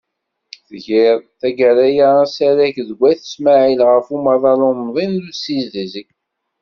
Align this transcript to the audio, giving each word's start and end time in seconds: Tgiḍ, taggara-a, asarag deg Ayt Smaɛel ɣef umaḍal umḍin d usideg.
Tgiḍ, 0.67 1.19
taggara-a, 1.39 2.09
asarag 2.23 2.73
deg 2.89 2.99
Ayt 3.09 3.23
Smaɛel 3.33 3.79
ɣef 3.91 4.07
umaḍal 4.15 4.61
umḍin 4.69 5.13
d 5.21 5.23
usideg. 5.31 6.07